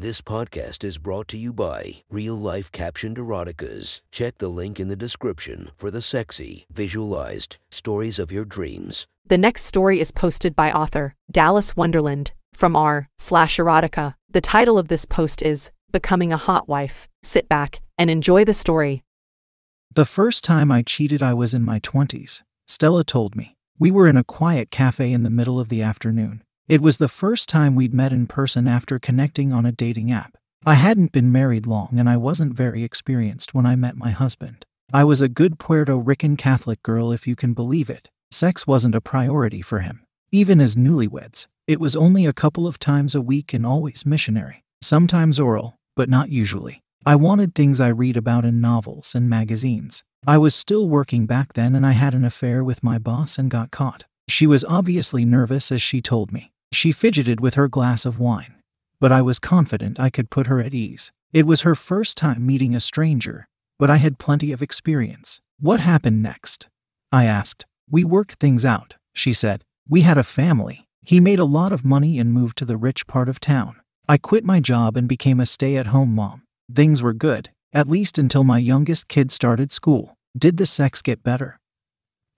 [0.00, 4.00] This podcast is brought to you by Real Life Captioned Eroticas.
[4.10, 9.06] Check the link in the description for the sexy, visualized stories of your dreams.
[9.26, 14.14] The next story is posted by author Dallas Wonderland from r slash erotica.
[14.30, 17.06] The title of this post is Becoming a Hot Wife.
[17.22, 19.02] Sit back and enjoy the story.
[19.92, 22.40] The first time I cheated, I was in my 20s.
[22.66, 23.54] Stella told me.
[23.78, 26.42] We were in a quiet cafe in the middle of the afternoon.
[26.70, 30.36] It was the first time we'd met in person after connecting on a dating app.
[30.64, 34.64] I hadn't been married long and I wasn't very experienced when I met my husband.
[34.92, 38.08] I was a good Puerto Rican Catholic girl, if you can believe it.
[38.30, 40.04] Sex wasn't a priority for him.
[40.30, 44.62] Even as newlyweds, it was only a couple of times a week and always missionary.
[44.80, 46.82] Sometimes oral, but not usually.
[47.04, 50.04] I wanted things I read about in novels and magazines.
[50.24, 53.50] I was still working back then and I had an affair with my boss and
[53.50, 54.04] got caught.
[54.28, 56.52] She was obviously nervous as she told me.
[56.72, 58.54] She fidgeted with her glass of wine,
[59.00, 61.10] but I was confident I could put her at ease.
[61.32, 63.48] It was her first time meeting a stranger,
[63.78, 65.40] but I had plenty of experience.
[65.58, 66.68] What happened next?
[67.12, 67.66] I asked.
[67.90, 69.64] We worked things out, she said.
[69.88, 70.86] We had a family.
[71.02, 73.76] He made a lot of money and moved to the rich part of town.
[74.08, 76.42] I quit my job and became a stay at home mom.
[76.72, 80.16] Things were good, at least until my youngest kid started school.
[80.36, 81.58] Did the sex get better?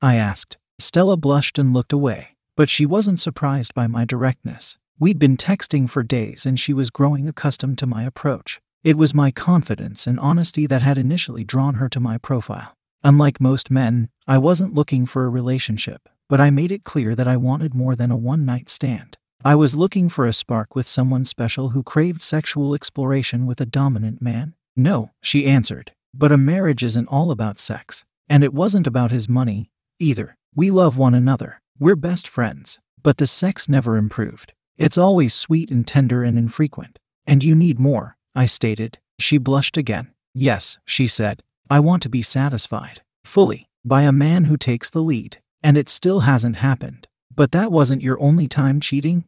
[0.01, 0.57] I asked.
[0.79, 4.79] Stella blushed and looked away, but she wasn't surprised by my directness.
[4.99, 8.61] We'd been texting for days and she was growing accustomed to my approach.
[8.85, 12.77] It was my confidence and honesty that had initially drawn her to my profile.
[13.05, 17.29] Unlike most men, I wasn't looking for a relationship, but I made it clear that
[17.29, 19.17] I wanted more than a one night stand.
[19.45, 23.67] I was looking for a spark with someone special who craved sexual exploration with a
[23.67, 24.55] dominant man.
[24.77, 28.05] No, she answered, but a marriage isn't all about sex.
[28.29, 30.37] And it wasn't about his money, either.
[30.55, 31.62] We love one another.
[31.79, 32.79] We're best friends.
[33.03, 34.53] But the sex never improved.
[34.79, 36.99] It's always sweet and tender and infrequent.
[37.27, 38.99] And you need more, I stated.
[39.19, 40.13] She blushed again.
[40.35, 41.43] Yes, she said.
[41.69, 45.39] I want to be satisfied, fully, by a man who takes the lead.
[45.63, 47.09] And it still hasn't happened.
[47.35, 49.25] But that wasn't your only time cheating?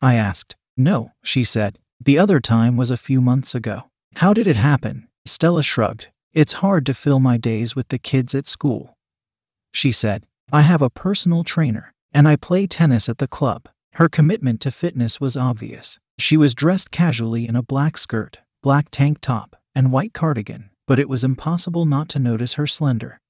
[0.00, 0.56] I asked.
[0.76, 1.78] No, she said.
[2.00, 3.90] The other time was a few months ago.
[4.16, 5.08] How did it happen?
[5.26, 6.08] Stella shrugged.
[6.32, 8.96] It's hard to fill my days with the kids at school.
[9.72, 13.68] She said, I have a personal trainer, and I play tennis at the club.
[13.94, 15.98] Her commitment to fitness was obvious.
[16.18, 20.98] She was dressed casually in a black skirt, black tank top, and white cardigan, but
[20.98, 23.20] it was impossible not to notice her slender,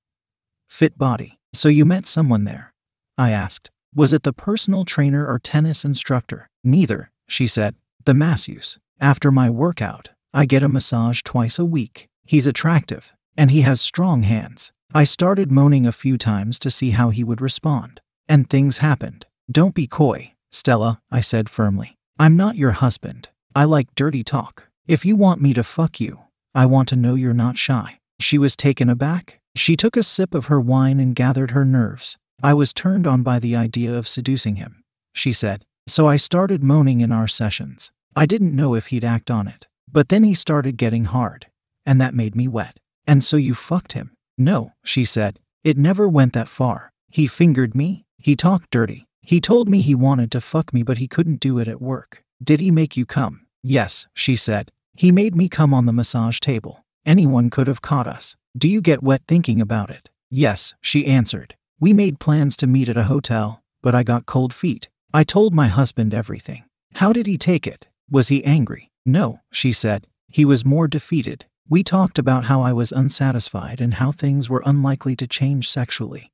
[0.70, 1.38] fit body.
[1.52, 2.72] So you met someone there?
[3.18, 3.70] I asked.
[3.94, 6.48] Was it the personal trainer or tennis instructor?
[6.62, 7.74] Neither, she said.
[8.04, 8.78] The masseuse.
[9.00, 12.06] After my workout, I get a massage twice a week.
[12.24, 14.72] He's attractive, and he has strong hands.
[14.92, 18.00] I started moaning a few times to see how he would respond.
[18.28, 19.24] And things happened.
[19.48, 21.96] Don't be coy, Stella, I said firmly.
[22.18, 23.28] I'm not your husband.
[23.54, 24.68] I like dirty talk.
[24.88, 26.20] If you want me to fuck you,
[26.54, 28.00] I want to know you're not shy.
[28.18, 29.38] She was taken aback.
[29.54, 32.16] She took a sip of her wine and gathered her nerves.
[32.42, 35.64] I was turned on by the idea of seducing him, she said.
[35.86, 37.92] So I started moaning in our sessions.
[38.16, 39.68] I didn't know if he'd act on it.
[39.92, 41.46] But then he started getting hard,
[41.86, 42.78] and that made me wet.
[43.06, 44.12] And so you fucked him?
[44.40, 45.38] No, she said.
[45.64, 46.94] It never went that far.
[47.10, 49.06] He fingered me, he talked dirty.
[49.20, 52.24] He told me he wanted to fuck me, but he couldn't do it at work.
[52.42, 53.46] Did he make you come?
[53.62, 54.72] Yes, she said.
[54.96, 56.86] He made me come on the massage table.
[57.04, 58.34] Anyone could have caught us.
[58.56, 60.08] Do you get wet thinking about it?
[60.30, 61.54] Yes, she answered.
[61.78, 64.88] We made plans to meet at a hotel, but I got cold feet.
[65.12, 66.64] I told my husband everything.
[66.94, 67.88] How did he take it?
[68.10, 68.90] Was he angry?
[69.04, 70.06] No, she said.
[70.28, 71.44] He was more defeated.
[71.70, 76.32] We talked about how I was unsatisfied and how things were unlikely to change sexually.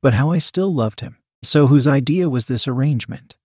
[0.00, 1.18] But how I still loved him.
[1.42, 3.36] So, whose idea was this arrangement?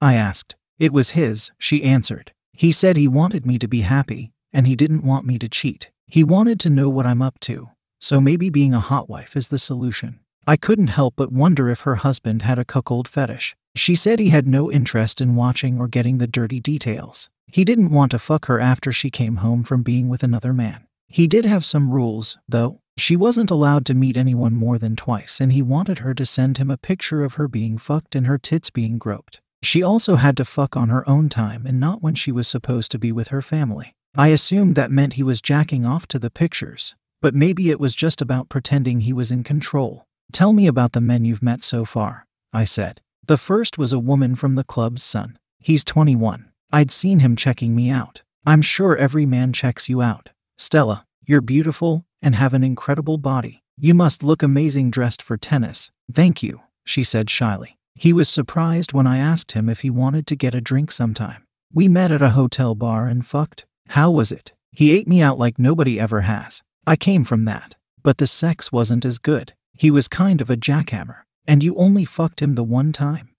[0.00, 0.56] I asked.
[0.80, 2.32] It was his, she answered.
[2.52, 5.92] He said he wanted me to be happy, and he didn't want me to cheat.
[6.08, 7.70] He wanted to know what I'm up to,
[8.00, 10.18] so maybe being a hot wife is the solution.
[10.44, 13.54] I couldn't help but wonder if her husband had a cuckold fetish.
[13.76, 17.30] She said he had no interest in watching or getting the dirty details.
[17.52, 20.86] He didn't want to fuck her after she came home from being with another man.
[21.06, 22.80] He did have some rules, though.
[22.96, 26.56] She wasn't allowed to meet anyone more than twice, and he wanted her to send
[26.56, 29.42] him a picture of her being fucked and her tits being groped.
[29.62, 32.90] She also had to fuck on her own time and not when she was supposed
[32.92, 33.94] to be with her family.
[34.16, 37.94] I assumed that meant he was jacking off to the pictures, but maybe it was
[37.94, 40.06] just about pretending he was in control.
[40.32, 43.02] Tell me about the men you've met so far, I said.
[43.26, 45.38] The first was a woman from the club's son.
[45.60, 46.51] He's 21.
[46.72, 48.22] I'd seen him checking me out.
[48.46, 50.30] I'm sure every man checks you out.
[50.56, 53.62] Stella, you're beautiful and have an incredible body.
[53.76, 55.90] You must look amazing dressed for tennis.
[56.12, 57.78] Thank you, she said shyly.
[57.94, 61.44] He was surprised when I asked him if he wanted to get a drink sometime.
[61.72, 63.66] We met at a hotel bar and fucked.
[63.88, 64.52] How was it?
[64.70, 66.62] He ate me out like nobody ever has.
[66.86, 67.76] I came from that.
[68.02, 69.54] But the sex wasn't as good.
[69.74, 71.18] He was kind of a jackhammer.
[71.46, 73.30] And you only fucked him the one time?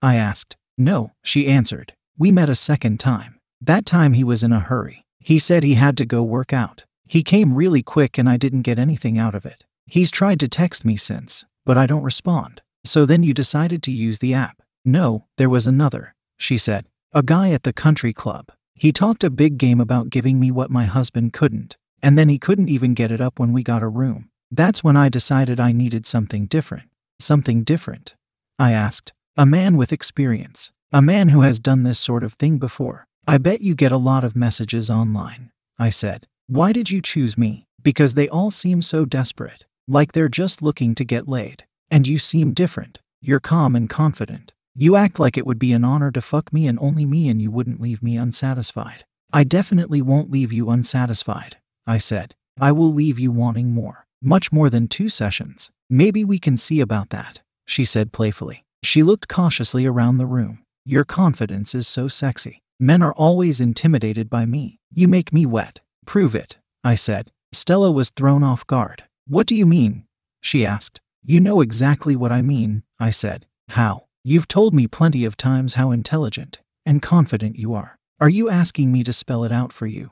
[0.00, 0.56] I asked.
[0.76, 1.94] No, she answered.
[2.18, 3.38] We met a second time.
[3.60, 5.04] That time he was in a hurry.
[5.18, 6.84] He said he had to go work out.
[7.06, 9.64] He came really quick and I didn't get anything out of it.
[9.86, 12.60] He's tried to text me since, but I don't respond.
[12.84, 14.62] So then you decided to use the app.
[14.84, 16.86] No, there was another, she said.
[17.12, 18.52] A guy at the country club.
[18.74, 22.38] He talked a big game about giving me what my husband couldn't, and then he
[22.38, 24.28] couldn't even get it up when we got a room.
[24.50, 26.90] That's when I decided I needed something different.
[27.20, 28.16] Something different?
[28.58, 29.12] I asked.
[29.36, 30.72] A man with experience.
[30.94, 33.06] A man who has done this sort of thing before.
[33.26, 35.50] I bet you get a lot of messages online.
[35.78, 36.26] I said.
[36.48, 37.66] Why did you choose me?
[37.82, 39.64] Because they all seem so desperate.
[39.88, 41.64] Like they're just looking to get laid.
[41.90, 42.98] And you seem different.
[43.22, 44.52] You're calm and confident.
[44.74, 47.40] You act like it would be an honor to fuck me and only me and
[47.40, 49.06] you wouldn't leave me unsatisfied.
[49.32, 51.56] I definitely won't leave you unsatisfied.
[51.86, 52.34] I said.
[52.60, 54.06] I will leave you wanting more.
[54.20, 55.70] Much more than two sessions.
[55.88, 58.66] Maybe we can see about that, she said playfully.
[58.82, 60.58] She looked cautiously around the room.
[60.84, 62.62] Your confidence is so sexy.
[62.80, 64.80] Men are always intimidated by me.
[64.92, 65.80] You make me wet.
[66.06, 67.30] Prove it, I said.
[67.52, 69.04] Stella was thrown off guard.
[69.28, 70.04] What do you mean?
[70.40, 71.00] She asked.
[71.22, 73.46] You know exactly what I mean, I said.
[73.68, 74.06] How?
[74.24, 77.96] You've told me plenty of times how intelligent and confident you are.
[78.20, 80.10] Are you asking me to spell it out for you?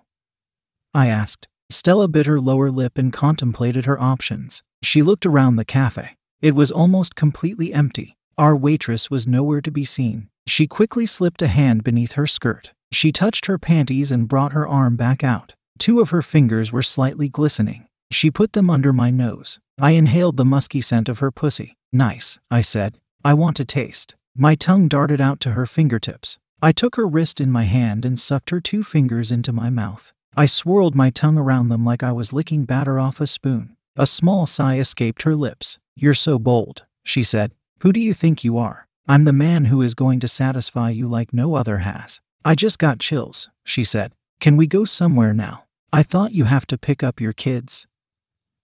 [0.94, 1.48] I asked.
[1.68, 4.62] Stella bit her lower lip and contemplated her options.
[4.82, 6.16] She looked around the cafe.
[6.40, 8.16] It was almost completely empty.
[8.40, 10.30] Our waitress was nowhere to be seen.
[10.46, 12.72] She quickly slipped a hand beneath her skirt.
[12.90, 15.52] She touched her panties and brought her arm back out.
[15.78, 17.86] Two of her fingers were slightly glistening.
[18.10, 19.58] She put them under my nose.
[19.78, 21.76] I inhaled the musky scent of her pussy.
[21.92, 22.96] Nice, I said.
[23.22, 24.16] I want to taste.
[24.34, 26.38] My tongue darted out to her fingertips.
[26.62, 30.14] I took her wrist in my hand and sucked her two fingers into my mouth.
[30.34, 33.76] I swirled my tongue around them like I was licking batter off a spoon.
[33.96, 35.78] A small sigh escaped her lips.
[35.94, 37.52] You're so bold, she said.
[37.80, 38.86] Who do you think you are?
[39.08, 42.20] I'm the man who is going to satisfy you like no other has.
[42.44, 44.12] I just got chills, she said.
[44.38, 45.64] Can we go somewhere now?
[45.90, 47.86] I thought you have to pick up your kids.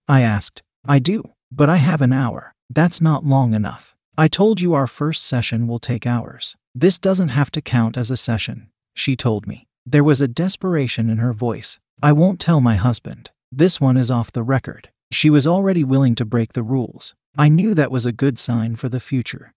[0.07, 0.61] I asked.
[0.85, 2.53] I do, but I have an hour.
[2.69, 3.95] That's not long enough.
[4.19, 6.55] I told you our first session will take hours.
[6.75, 9.67] This doesn't have to count as a session, she told me.
[9.83, 11.79] There was a desperation in her voice.
[12.03, 13.31] I won't tell my husband.
[13.51, 14.89] This one is off the record.
[15.11, 17.15] She was already willing to break the rules.
[17.39, 19.53] I knew that was a good sign for the future.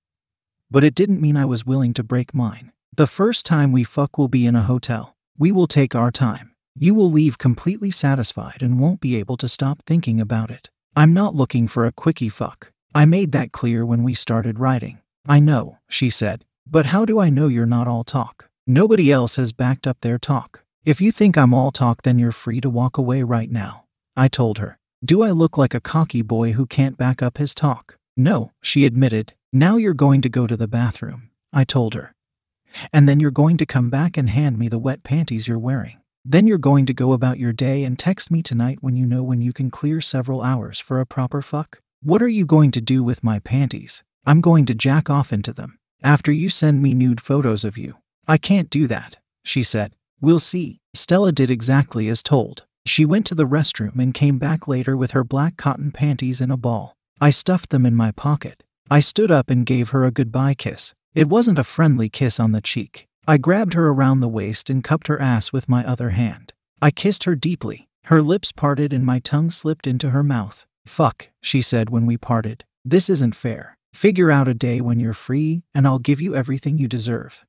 [0.71, 2.73] But it didn't mean I was willing to break mine.
[2.95, 5.17] The first time we fuck will be in a hotel.
[5.39, 6.53] We will take our time.
[6.79, 10.69] You will leave completely satisfied and won't be able to stop thinking about it.
[10.95, 12.71] I'm not looking for a quickie fuck.
[12.95, 15.01] I made that clear when we started writing.
[15.27, 18.51] I know, she said, but how do I know you're not all talk?
[18.67, 20.65] Nobody else has backed up their talk.
[20.85, 23.85] If you think I'm all talk, then you're free to walk away right now.
[24.17, 24.80] I told her.
[25.03, 27.97] Do I look like a cocky boy who can't back up his talk?
[28.19, 29.33] No, she admitted.
[29.51, 32.15] Now you're going to go to the bathroom, I told her.
[32.93, 36.03] And then you're going to come back and hand me the wet panties you're wearing.
[36.23, 39.23] Then you're going to go about your day and text me tonight when you know
[39.23, 41.81] when you can clear several hours for a proper fuck.
[42.03, 44.03] What are you going to do with my panties?
[44.27, 45.79] I'm going to jack off into them.
[46.03, 47.97] After you send me nude photos of you.
[48.29, 49.95] I can't do that, she said.
[50.21, 50.81] We'll see.
[50.93, 52.67] Stella did exactly as told.
[52.87, 56.51] She went to the restroom and came back later with her black cotton panties in
[56.51, 56.97] a ball.
[57.21, 58.63] I stuffed them in my pocket.
[58.91, 60.95] I stood up and gave her a goodbye kiss.
[61.15, 63.07] It wasn't a friendly kiss on the cheek.
[63.27, 66.53] I grabbed her around the waist and cupped her ass with my other hand.
[66.83, 67.89] I kissed her deeply.
[68.05, 70.67] Her lips parted and my tongue slipped into her mouth.
[70.87, 72.65] Fuck, she said when we parted.
[72.85, 73.77] This isn't fair.
[73.93, 77.45] Figure out a day when you're free, and I'll give you everything you deserve.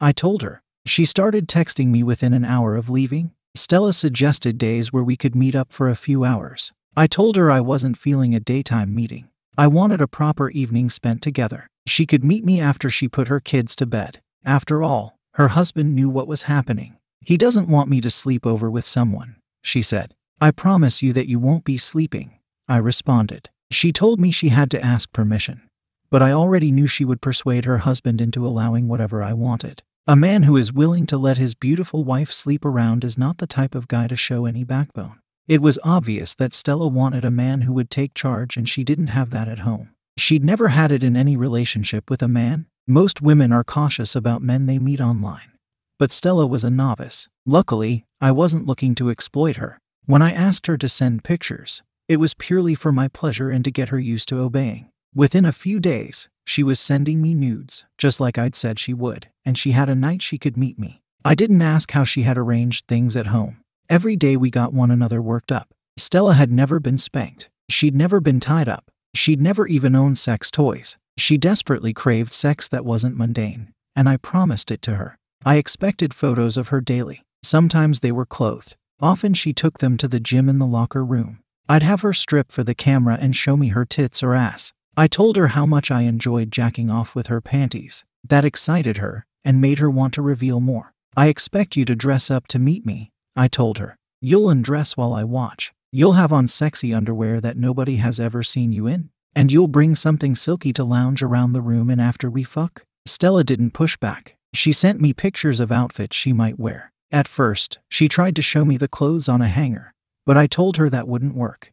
[0.00, 0.62] I told her.
[0.84, 3.32] She started texting me within an hour of leaving.
[3.54, 6.72] Stella suggested days where we could meet up for a few hours.
[6.96, 9.30] I told her I wasn't feeling a daytime meeting.
[9.56, 11.66] I wanted a proper evening spent together.
[11.86, 14.20] She could meet me after she put her kids to bed.
[14.44, 16.98] After all, her husband knew what was happening.
[17.20, 20.14] He doesn't want me to sleep over with someone, she said.
[20.40, 22.38] I promise you that you won't be sleeping,
[22.68, 23.50] I responded.
[23.70, 25.68] She told me she had to ask permission,
[26.10, 29.82] but I already knew she would persuade her husband into allowing whatever I wanted.
[30.10, 33.46] A man who is willing to let his beautiful wife sleep around is not the
[33.46, 35.20] type of guy to show any backbone.
[35.46, 39.08] It was obvious that Stella wanted a man who would take charge, and she didn't
[39.08, 39.90] have that at home.
[40.16, 44.40] She'd never had it in any relationship with a man, most women are cautious about
[44.40, 45.52] men they meet online.
[45.98, 47.28] But Stella was a novice.
[47.44, 49.78] Luckily, I wasn't looking to exploit her.
[50.06, 53.70] When I asked her to send pictures, it was purely for my pleasure and to
[53.70, 54.88] get her used to obeying.
[55.14, 59.28] Within a few days, she was sending me nudes, just like I'd said she would,
[59.44, 61.02] and she had a night she could meet me.
[61.22, 63.60] I didn't ask how she had arranged things at home.
[63.90, 65.68] Every day we got one another worked up.
[65.98, 67.50] Stella had never been spanked.
[67.68, 68.90] She'd never been tied up.
[69.14, 70.96] She'd never even owned sex toys.
[71.18, 75.18] She desperately craved sex that wasn't mundane, and I promised it to her.
[75.44, 77.24] I expected photos of her daily.
[77.42, 78.74] Sometimes they were clothed.
[79.00, 81.40] Often she took them to the gym in the locker room.
[81.68, 84.72] I'd have her strip for the camera and show me her tits or ass.
[84.98, 88.04] I told her how much I enjoyed jacking off with her panties.
[88.28, 90.92] That excited her and made her want to reveal more.
[91.16, 93.96] I expect you to dress up to meet me, I told her.
[94.20, 95.72] You'll undress while I watch.
[95.92, 99.10] You'll have on sexy underwear that nobody has ever seen you in.
[99.36, 102.82] And you'll bring something silky to lounge around the room in after we fuck.
[103.06, 104.34] Stella didn't push back.
[104.52, 106.90] She sent me pictures of outfits she might wear.
[107.12, 109.94] At first, she tried to show me the clothes on a hanger,
[110.26, 111.70] but I told her that wouldn't work.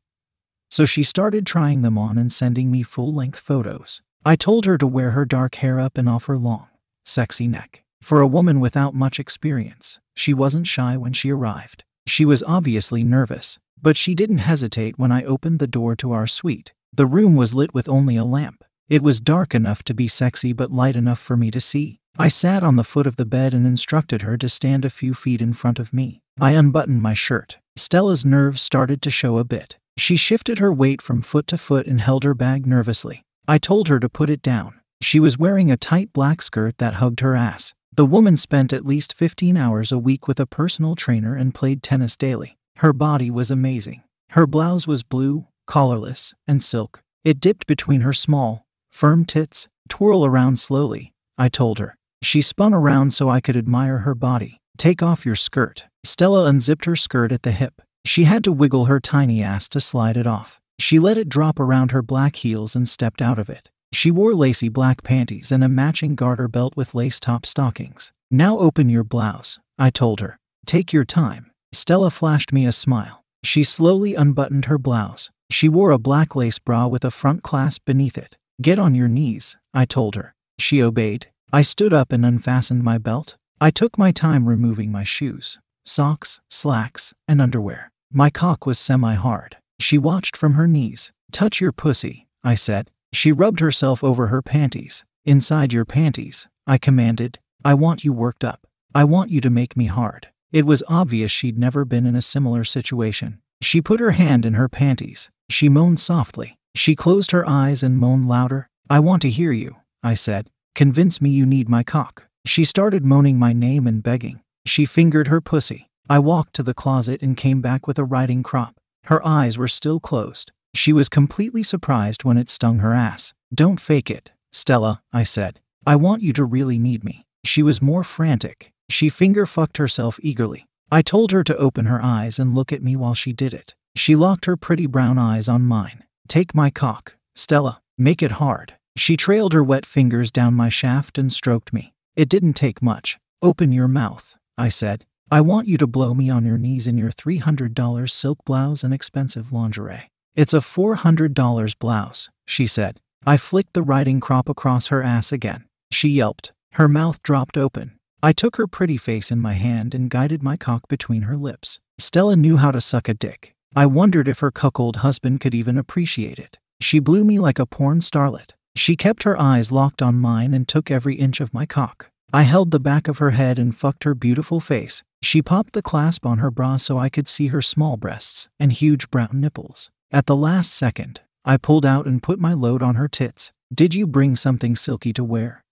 [0.70, 4.02] So she started trying them on and sending me full length photos.
[4.26, 6.68] I told her to wear her dark hair up and off her long,
[7.04, 7.84] sexy neck.
[8.02, 11.84] For a woman without much experience, she wasn't shy when she arrived.
[12.08, 16.28] She was obviously nervous, but she didn't hesitate when I opened the door to our
[16.28, 16.74] suite.
[16.94, 18.64] The room was lit with only a lamp.
[18.90, 22.00] It was dark enough to be sexy but light enough for me to see.
[22.18, 25.14] I sat on the foot of the bed and instructed her to stand a few
[25.14, 26.22] feet in front of me.
[26.40, 27.58] I unbuttoned my shirt.
[27.78, 29.78] Stella's nerves started to show a bit.
[29.98, 33.24] She shifted her weight from foot to foot and held her bag nervously.
[33.50, 34.80] I told her to put it down.
[35.02, 37.74] She was wearing a tight black skirt that hugged her ass.
[37.94, 41.84] The woman spent at least 15 hours a week with a personal trainer and played
[41.84, 42.58] tennis daily.
[42.78, 44.04] Her body was amazing.
[44.32, 47.02] Her blouse was blue, collarless, and silk.
[47.24, 49.68] It dipped between her small, firm tits.
[49.90, 51.96] Twirl around slowly, I told her.
[52.24, 54.60] She spun around so I could admire her body.
[54.86, 55.86] Take off your skirt.
[56.04, 57.82] Stella unzipped her skirt at the hip.
[58.06, 60.60] She had to wiggle her tiny ass to slide it off.
[60.78, 63.72] She let it drop around her black heels and stepped out of it.
[63.92, 68.12] She wore lacy black panties and a matching garter belt with lace top stockings.
[68.30, 70.38] Now open your blouse, I told her.
[70.68, 71.50] Take your time.
[71.74, 73.24] Stella flashed me a smile.
[73.44, 75.32] She slowly unbuttoned her blouse.
[75.50, 78.38] She wore a black lace bra with a front clasp beneath it.
[78.62, 80.36] Get on your knees, I told her.
[80.60, 81.32] She obeyed.
[81.52, 83.36] I stood up and unfastened my belt.
[83.62, 87.92] I took my time removing my shoes, socks, slacks, and underwear.
[88.12, 89.58] My cock was semi hard.
[89.80, 91.12] She watched from her knees.
[91.32, 92.92] Touch your pussy, I said.
[93.14, 95.06] She rubbed herself over her panties.
[95.26, 97.40] Inside your panties, I commanded.
[97.64, 98.68] I want you worked up.
[98.94, 100.28] I want you to make me hard.
[100.52, 103.40] It was obvious she'd never been in a similar situation.
[103.62, 105.30] She put her hand in her panties.
[105.50, 106.58] She moaned softly.
[106.76, 108.70] She closed her eyes and moaned louder.
[108.90, 110.50] I want to hear you, I said.
[110.76, 112.28] Convince me you need my cock.
[112.46, 114.42] She started moaning my name and begging.
[114.66, 115.90] She fingered her pussy.
[116.08, 118.76] I walked to the closet and came back with a riding crop.
[119.06, 120.52] Her eyes were still closed.
[120.76, 123.34] She was completely surprised when it stung her ass.
[123.54, 125.60] Don't fake it, Stella, I said.
[125.88, 127.26] I want you to really need me.
[127.44, 128.72] She was more frantic.
[128.90, 130.68] She finger fucked herself eagerly.
[130.92, 133.74] I told her to open her eyes and look at me while she did it.
[133.96, 136.04] She locked her pretty brown eyes on mine.
[136.28, 137.82] Take my cock, Stella.
[137.98, 138.76] Make it hard.
[138.96, 141.95] She trailed her wet fingers down my shaft and stroked me.
[142.16, 143.18] It didn't take much.
[143.42, 145.06] Open your mouth, I said.
[145.30, 148.94] I want you to blow me on your knees in your $300 silk blouse and
[148.94, 150.10] expensive lingerie.
[150.34, 153.00] It's a $400 blouse, she said.
[153.26, 155.66] I flicked the riding crop across her ass again.
[155.92, 156.54] She yelped.
[156.74, 157.98] Her mouth dropped open.
[158.24, 161.80] I took her pretty face in my hand and guided my cock between her lips.
[161.98, 163.56] Stella knew how to suck a dick.
[163.76, 166.60] I wondered if her cuckold husband could even appreciate it.
[166.80, 168.55] She blew me like a porn starlet.
[168.76, 172.10] She kept her eyes locked on mine and took every inch of my cock.
[172.34, 175.04] I held the back of her head and fucked her beautiful face.
[175.22, 178.74] She popped the clasp on her bra so I could see her small breasts and
[178.74, 179.90] huge brown nipples.
[180.12, 183.52] At the last second, I pulled out and put my load on her tits.
[183.74, 185.64] Did you bring something silky to wear?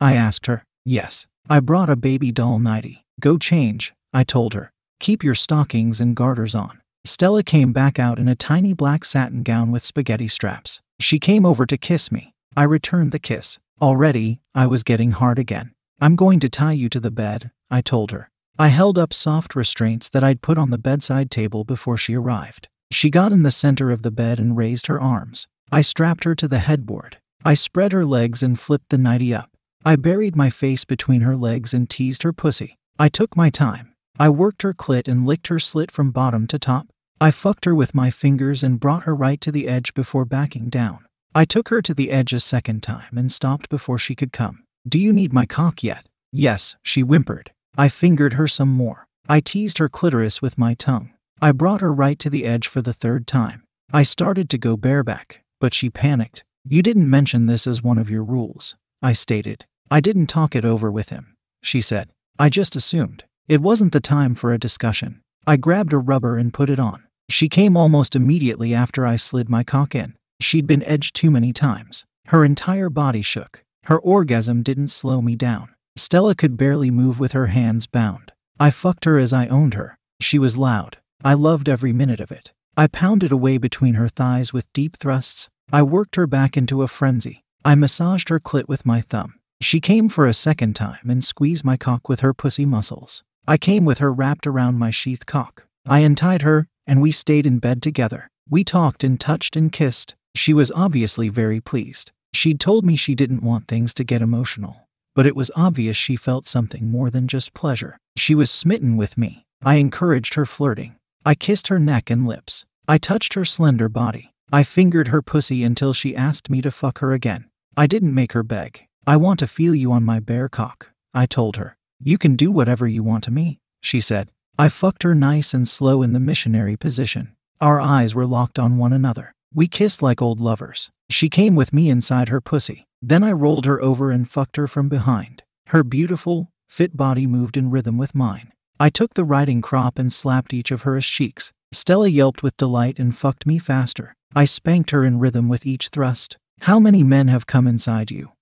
[0.00, 0.64] I asked her.
[0.84, 1.26] Yes.
[1.48, 3.04] I brought a baby doll nightie.
[3.20, 4.72] Go change, I told her.
[5.00, 6.80] Keep your stockings and garters on.
[7.04, 10.80] Stella came back out in a tiny black satin gown with spaghetti straps.
[11.00, 12.34] She came over to kiss me.
[12.56, 13.58] I returned the kiss.
[13.82, 15.74] Already, I was getting hard again.
[16.00, 18.30] I'm going to tie you to the bed, I told her.
[18.58, 22.68] I held up soft restraints that I'd put on the bedside table before she arrived.
[22.92, 25.48] She got in the center of the bed and raised her arms.
[25.72, 27.18] I strapped her to the headboard.
[27.44, 29.50] I spread her legs and flipped the nightie up.
[29.84, 32.78] I buried my face between her legs and teased her pussy.
[32.98, 33.94] I took my time.
[34.18, 36.86] I worked her clit and licked her slit from bottom to top.
[37.20, 40.68] I fucked her with my fingers and brought her right to the edge before backing
[40.68, 41.06] down.
[41.34, 44.64] I took her to the edge a second time and stopped before she could come.
[44.86, 46.06] Do you need my cock yet?
[46.32, 47.52] Yes, she whimpered.
[47.76, 49.06] I fingered her some more.
[49.28, 51.12] I teased her clitoris with my tongue.
[51.40, 53.64] I brought her right to the edge for the third time.
[53.92, 56.44] I started to go bareback, but she panicked.
[56.64, 59.66] You didn't mention this as one of your rules, I stated.
[59.90, 62.10] I didn't talk it over with him, she said.
[62.38, 63.24] I just assumed.
[63.48, 65.20] It wasn't the time for a discussion.
[65.46, 67.03] I grabbed a rubber and put it on.
[67.28, 70.14] She came almost immediately after I slid my cock in.
[70.40, 72.04] She'd been edged too many times.
[72.26, 73.64] Her entire body shook.
[73.84, 75.74] Her orgasm didn't slow me down.
[75.96, 78.32] Stella could barely move with her hands bound.
[78.58, 79.98] I fucked her as I owned her.
[80.20, 80.98] She was loud.
[81.22, 82.52] I loved every minute of it.
[82.76, 85.48] I pounded away between her thighs with deep thrusts.
[85.72, 87.44] I worked her back into a frenzy.
[87.64, 89.34] I massaged her clit with my thumb.
[89.60, 93.22] She came for a second time and squeezed my cock with her pussy muscles.
[93.46, 95.66] I came with her wrapped around my sheath cock.
[95.86, 98.28] I untied her, and we stayed in bed together.
[98.48, 100.14] We talked and touched and kissed.
[100.34, 102.12] She was obviously very pleased.
[102.32, 106.16] She'd told me she didn't want things to get emotional, but it was obvious she
[106.16, 107.96] felt something more than just pleasure.
[108.16, 109.44] She was smitten with me.
[109.62, 110.96] I encouraged her flirting.
[111.24, 112.64] I kissed her neck and lips.
[112.86, 114.32] I touched her slender body.
[114.52, 117.46] I fingered her pussy until she asked me to fuck her again.
[117.76, 118.86] I didn't make her beg.
[119.06, 121.76] I want to feel you on my bare cock, I told her.
[122.00, 124.30] You can do whatever you want to me, she said.
[124.56, 127.34] I fucked her nice and slow in the missionary position.
[127.60, 129.34] Our eyes were locked on one another.
[129.52, 130.90] We kissed like old lovers.
[131.10, 132.86] She came with me inside her pussy.
[133.02, 135.42] Then I rolled her over and fucked her from behind.
[135.68, 138.52] Her beautiful, fit body moved in rhythm with mine.
[138.78, 141.52] I took the riding crop and slapped each of her cheeks.
[141.72, 144.14] Stella yelped with delight and fucked me faster.
[144.36, 146.38] I spanked her in rhythm with each thrust.
[146.60, 148.32] How many men have come inside you?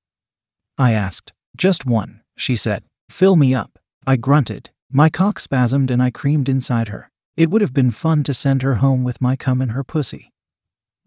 [0.76, 1.32] I asked.
[1.56, 2.84] Just one, she said.
[3.08, 3.78] Fill me up.
[4.06, 4.70] I grunted.
[4.94, 7.10] My cock spasmed and I creamed inside her.
[7.34, 10.30] It would have been fun to send her home with my cum in her pussy.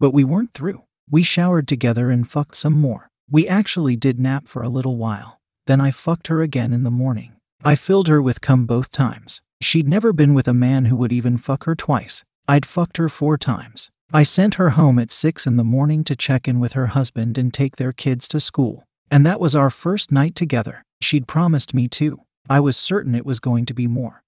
[0.00, 0.82] But we weren't through.
[1.08, 3.10] We showered together and fucked some more.
[3.30, 5.40] We actually did nap for a little while.
[5.68, 7.36] Then I fucked her again in the morning.
[7.62, 9.40] I filled her with cum both times.
[9.62, 12.24] She'd never been with a man who would even fuck her twice.
[12.48, 13.88] I'd fucked her four times.
[14.12, 17.38] I sent her home at six in the morning to check in with her husband
[17.38, 18.82] and take their kids to school.
[19.12, 20.82] And that was our first night together.
[21.00, 22.22] She'd promised me too.
[22.48, 24.22] I was certain it was going to be more.